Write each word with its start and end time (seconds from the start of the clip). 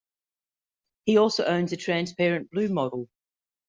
He 1.05 1.17
also 1.17 1.45
owns 1.45 1.73
a 1.73 1.77
transparent 1.77 2.49
blue 2.49 2.69
model. 2.69 3.07